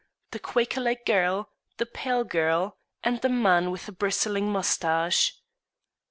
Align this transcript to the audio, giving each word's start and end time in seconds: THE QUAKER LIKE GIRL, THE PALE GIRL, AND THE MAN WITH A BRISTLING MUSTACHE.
THE 0.31 0.39
QUAKER 0.39 0.81
LIKE 0.81 1.05
GIRL, 1.05 1.47
THE 1.77 1.85
PALE 1.85 2.23
GIRL, 2.23 2.75
AND 3.03 3.21
THE 3.21 3.29
MAN 3.29 3.69
WITH 3.69 3.87
A 3.87 3.91
BRISTLING 3.91 4.51
MUSTACHE. 4.51 5.37